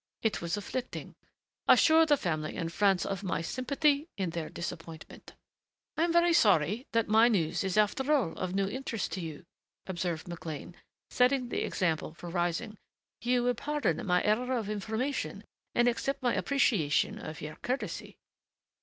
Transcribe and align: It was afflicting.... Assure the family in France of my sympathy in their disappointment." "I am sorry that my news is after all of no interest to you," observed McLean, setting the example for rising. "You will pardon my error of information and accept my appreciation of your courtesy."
It 0.23 0.41
was 0.41 0.57
afflicting.... 0.57 1.13
Assure 1.67 2.07
the 2.07 2.17
family 2.17 2.55
in 2.55 2.69
France 2.69 3.05
of 3.05 3.21
my 3.21 3.43
sympathy 3.43 4.09
in 4.17 4.31
their 4.31 4.49
disappointment." 4.49 5.33
"I 5.95 6.05
am 6.05 6.33
sorry 6.33 6.87
that 6.91 7.07
my 7.07 7.27
news 7.27 7.63
is 7.63 7.77
after 7.77 8.11
all 8.11 8.31
of 8.33 8.55
no 8.55 8.67
interest 8.67 9.11
to 9.11 9.21
you," 9.21 9.45
observed 9.85 10.27
McLean, 10.27 10.75
setting 11.11 11.49
the 11.49 11.61
example 11.63 12.15
for 12.15 12.29
rising. 12.29 12.79
"You 13.21 13.43
will 13.43 13.53
pardon 13.53 14.03
my 14.07 14.23
error 14.23 14.57
of 14.57 14.71
information 14.71 15.43
and 15.75 15.87
accept 15.87 16.23
my 16.23 16.33
appreciation 16.33 17.19
of 17.19 17.39
your 17.39 17.57
courtesy." 17.57 18.17